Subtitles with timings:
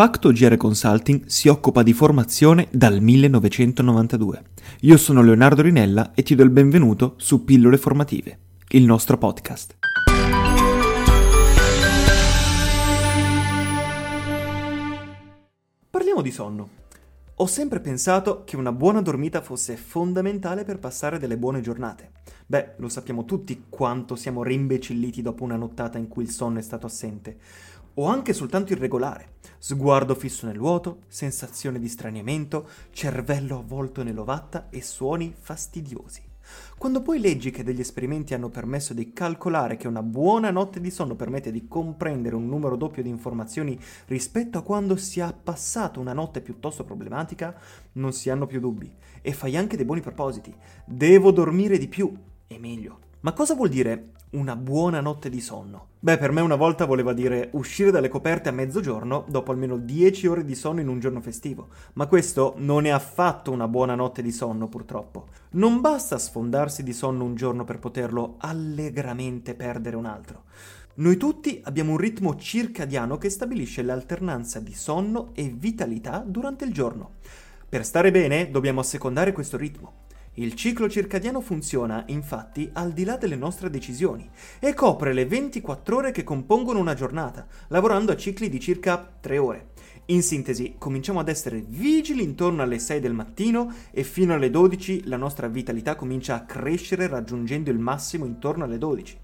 [0.00, 4.42] Facto GR Consulting si occupa di formazione dal 1992.
[4.80, 8.38] Io sono Leonardo Rinella e ti do il benvenuto su Pillole Formative,
[8.70, 9.76] il nostro podcast.
[15.90, 16.68] Parliamo di sonno.
[17.34, 22.12] Ho sempre pensato che una buona dormita fosse fondamentale per passare delle buone giornate.
[22.46, 26.62] Beh, lo sappiamo tutti quanto siamo rimbecilliti dopo una nottata in cui il sonno è
[26.62, 27.36] stato assente
[27.94, 29.38] o anche soltanto irregolare.
[29.58, 36.28] Sguardo fisso nel vuoto, sensazione di straniamento, cervello avvolto nell'ovatta e suoni fastidiosi.
[36.76, 40.90] Quando poi leggi che degli esperimenti hanno permesso di calcolare che una buona notte di
[40.90, 46.00] sonno permette di comprendere un numero doppio di informazioni rispetto a quando si è passata
[46.00, 47.54] una notte piuttosto problematica,
[47.92, 48.90] non si hanno più dubbi.
[49.22, 50.54] E fai anche dei buoni propositi.
[50.84, 52.12] Devo dormire di più
[52.46, 53.09] e meglio.
[53.22, 55.88] Ma cosa vuol dire una buona notte di sonno?
[56.00, 60.26] Beh, per me una volta voleva dire uscire dalle coperte a mezzogiorno dopo almeno 10
[60.26, 64.22] ore di sonno in un giorno festivo, ma questo non è affatto una buona notte
[64.22, 65.26] di sonno purtroppo.
[65.50, 70.44] Non basta sfondarsi di sonno un giorno per poterlo allegramente perdere un altro.
[70.94, 76.72] Noi tutti abbiamo un ritmo circadiano che stabilisce l'alternanza di sonno e vitalità durante il
[76.72, 77.16] giorno.
[77.68, 80.08] Per stare bene dobbiamo assecondare questo ritmo.
[80.34, 85.96] Il ciclo circadiano funziona, infatti, al di là delle nostre decisioni e copre le 24
[85.96, 89.70] ore che compongono una giornata, lavorando a cicli di circa 3 ore.
[90.06, 95.08] In sintesi, cominciamo ad essere vigili intorno alle 6 del mattino e fino alle 12
[95.08, 99.18] la nostra vitalità comincia a crescere raggiungendo il massimo intorno alle 12.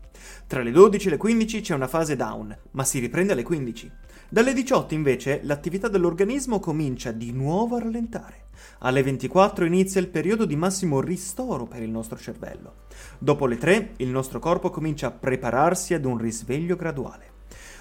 [0.49, 3.91] Tra le 12 e le 15 c'è una fase down, ma si riprende alle 15.
[4.29, 8.46] Dalle 18 invece l'attività dell'organismo comincia di nuovo a rallentare.
[8.79, 12.85] Alle 24 inizia il periodo di massimo ristoro per il nostro cervello.
[13.19, 17.35] Dopo le 3 il nostro corpo comincia a prepararsi ad un risveglio graduale.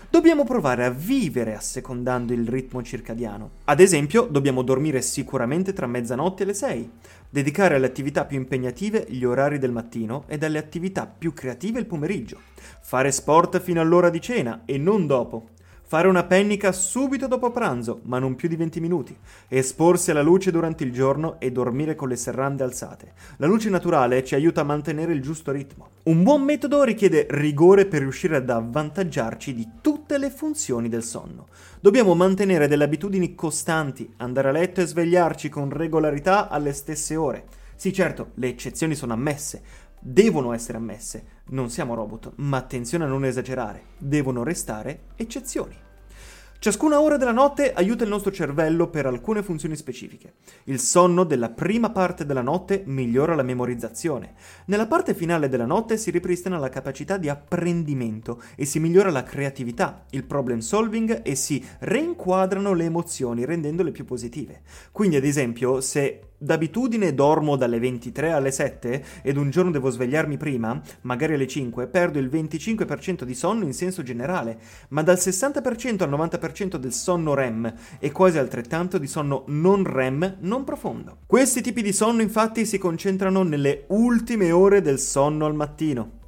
[0.10, 3.50] Dobbiamo provare a vivere assecondando il ritmo circadiano.
[3.66, 6.92] Ad esempio, dobbiamo dormire sicuramente tra mezzanotte e le 6,
[7.30, 11.86] dedicare alle attività più impegnative gli orari del mattino e alle attività più creative il
[11.86, 12.40] pomeriggio,
[12.82, 15.50] fare sport fino all'ora di cena e non dopo,
[15.96, 19.18] fare una pennica subito dopo pranzo, ma non più di 20 minuti,
[19.48, 23.14] esporsi alla luce durante il giorno e dormire con le serrande alzate.
[23.38, 25.92] La luce naturale ci aiuta a mantenere il giusto ritmo.
[26.04, 31.48] Un buon metodo richiede rigore per riuscire ad avvantaggiarci di tutte le funzioni del sonno.
[31.80, 37.46] Dobbiamo mantenere delle abitudini costanti, andare a letto e svegliarci con regolarità alle stesse ore.
[37.78, 39.62] Sì, certo, le eccezioni sono ammesse,
[39.98, 41.26] devono essere ammesse.
[41.52, 45.84] Non siamo robot, ma attenzione a non esagerare, devono restare eccezioni.
[46.58, 50.34] Ciascuna ora della notte aiuta il nostro cervello per alcune funzioni specifiche.
[50.64, 54.34] Il sonno della prima parte della notte migliora la memorizzazione.
[54.66, 59.22] Nella parte finale della notte si ripristina la capacità di apprendimento e si migliora la
[59.22, 64.62] creatività, il problem solving e si reinquadrano le emozioni rendendole più positive.
[64.92, 70.38] Quindi, ad esempio, se d'abitudine dormo dalle 23 alle 7 ed un giorno devo svegliarmi
[70.38, 76.04] prima, magari alle 5, perdo il 25% di sonno in senso generale, ma dal 60%
[76.04, 81.18] al 90% del sonno REM e quasi altrettanto di sonno non REM non profondo.
[81.26, 86.24] Questi tipi di sonno infatti si concentrano nelle ultime ore del sonno al mattino.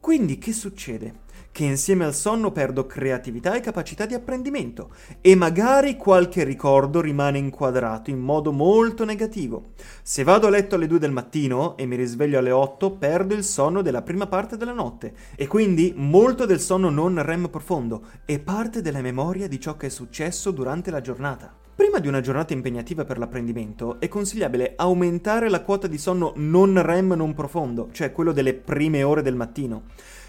[0.00, 1.21] Quindi che succede?
[1.52, 4.90] Che insieme al sonno perdo creatività e capacità di apprendimento
[5.20, 9.72] e magari qualche ricordo rimane inquadrato in modo molto negativo.
[10.02, 13.44] Se vado a letto alle 2 del mattino e mi risveglio alle 8, perdo il
[13.44, 18.38] sonno della prima parte della notte e quindi molto del sonno non REM profondo e
[18.38, 21.54] parte della memoria di ciò che è successo durante la giornata.
[21.74, 26.80] Prima di una giornata impegnativa per l'apprendimento è consigliabile aumentare la quota di sonno non
[26.80, 29.84] REM non profondo, cioè quello delle prime ore del mattino.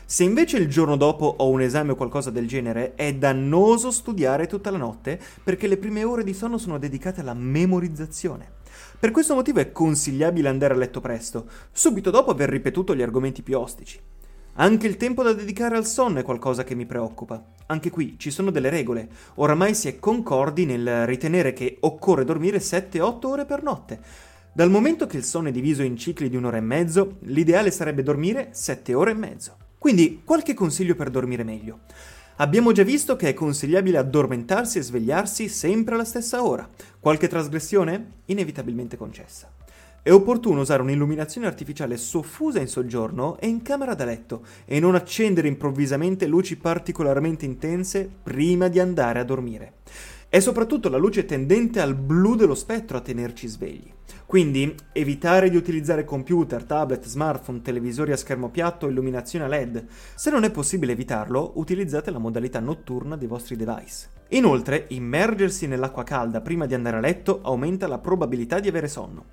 [0.06, 4.48] Se invece il giorno dopo ho un esame o qualcosa del genere, è dannoso studiare
[4.48, 8.62] tutta la notte perché le prime ore di sonno sono dedicate alla memorizzazione.
[9.00, 13.42] Per questo motivo è consigliabile andare a letto presto, subito dopo aver ripetuto gli argomenti
[13.42, 14.00] più ostici.
[14.56, 17.44] Anche il tempo da dedicare al sonno è qualcosa che mi preoccupa.
[17.68, 19.10] Anche qui ci sono delle regole.
[19.36, 24.00] Oramai si è concordi nel ritenere che occorre dormire 7-8 ore per notte.
[24.54, 28.04] Dal momento che il sonno è diviso in cicli di un'ora e mezzo, l'ideale sarebbe
[28.04, 29.63] dormire 7 ore e mezzo.
[29.84, 31.80] Quindi qualche consiglio per dormire meglio.
[32.38, 36.70] Abbiamo già visto che è consigliabile addormentarsi e svegliarsi sempre alla stessa ora.
[37.02, 38.12] Qualche trasgressione?
[38.28, 39.52] Inevitabilmente concessa.
[40.02, 44.96] È opportuno usare un'illuminazione artificiale soffusa in soggiorno e in camera da letto e non
[44.96, 49.74] accendere improvvisamente luci particolarmente intense prima di andare a dormire.
[50.34, 53.94] È soprattutto la luce tendente al blu dello spettro a tenerci svegli.
[54.26, 59.86] Quindi evitare di utilizzare computer, tablet, smartphone, televisori a schermo piatto o illuminazione a LED.
[60.16, 64.08] Se non è possibile evitarlo, utilizzate la modalità notturna dei vostri device.
[64.30, 69.26] Inoltre, immergersi nell'acqua calda prima di andare a letto aumenta la probabilità di avere sonno.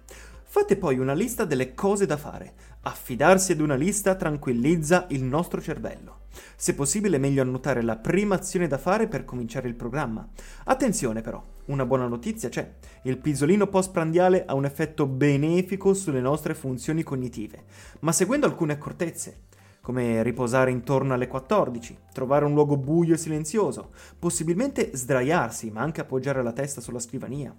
[0.45, 2.53] Fate poi una lista delle cose da fare.
[2.83, 6.20] Affidarsi ad una lista tranquillizza il nostro cervello.
[6.57, 10.29] Se possibile è meglio annotare la prima azione da fare per cominciare il programma.
[10.65, 12.75] Attenzione però, una buona notizia c'è.
[13.03, 17.65] Il pisolino postprandiale ha un effetto benefico sulle nostre funzioni cognitive,
[18.01, 19.49] ma seguendo alcune accortezze
[19.81, 26.03] come riposare intorno alle 14, trovare un luogo buio e silenzioso, possibilmente sdraiarsi, ma anche
[26.03, 27.55] appoggiare la testa sulla scrivania.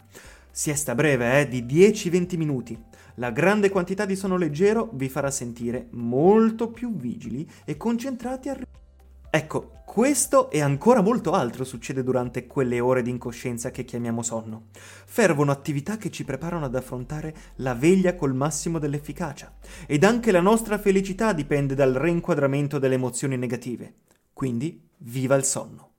[0.53, 2.77] Siesta breve, eh, di 10-20 minuti.
[3.15, 8.67] La grande quantità di sonno leggero vi farà sentire molto più vigili e concentrati al
[9.33, 14.65] Ecco, questo e ancora molto altro succede durante quelle ore di incoscienza che chiamiamo sonno.
[14.73, 19.53] Fervono attività che ci preparano ad affrontare la veglia col massimo dell'efficacia.
[19.87, 23.93] Ed anche la nostra felicità dipende dal reinquadramento delle emozioni negative.
[24.33, 25.90] Quindi, viva il sonno!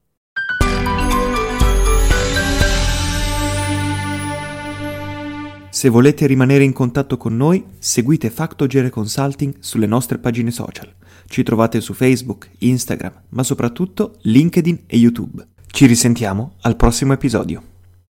[5.83, 10.95] Se volete rimanere in contatto con noi, seguite Factogere Consulting sulle nostre pagine social.
[11.27, 15.45] Ci trovate su Facebook, Instagram, ma soprattutto LinkedIn e YouTube.
[15.67, 17.72] Ci risentiamo al prossimo episodio.